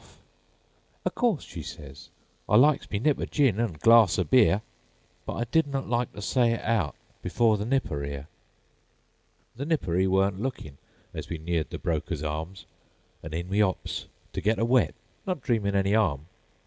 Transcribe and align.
'O' 1.05 1.11
course,' 1.11 1.43
she 1.43 1.61
sez, 1.61 2.09
'I 2.49 2.55
likes 2.55 2.89
me 2.89 2.97
nipO' 2.97 3.25
gin 3.25 3.59
an' 3.59 3.73
glarss 3.73 4.17
o' 4.17 4.23
beer, 4.23 4.63
But 5.27 5.51
did 5.51 5.67
not 5.67 5.87
like 5.87 6.11
ter 6.11 6.21
say 6.21 6.53
it 6.53 6.61
outBefore 6.61 7.59
the 7.59 7.67
nipper 7.67 8.03
'ere.'"The 8.03 9.65
nipper 9.67 9.95
'e 9.95 10.07
war 10.07 10.31
n't 10.31 10.41
lookin'As 10.41 11.29
we 11.29 11.37
neared 11.37 11.69
the 11.69 11.77
Brokers' 11.77 12.23
Arms; 12.23 12.65
An' 13.21 13.35
in 13.35 13.47
we 13.47 13.61
'ops 13.61 14.07
ter 14.33 14.41
get 14.41 14.57
a 14.57 14.65
wet, 14.65 14.95
Not 15.27 15.41
dreamin' 15.43 15.75
any 15.75 15.93
'arm. 15.93 16.25